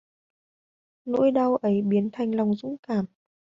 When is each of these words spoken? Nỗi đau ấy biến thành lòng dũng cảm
Nỗi 1.05 1.31
đau 1.31 1.55
ấy 1.55 1.81
biến 1.81 2.09
thành 2.13 2.35
lòng 2.35 2.55
dũng 2.55 2.75
cảm 2.83 3.05